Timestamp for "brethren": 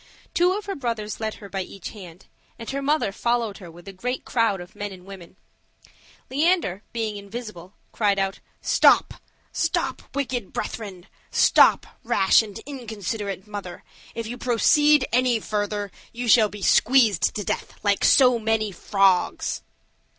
10.53-11.05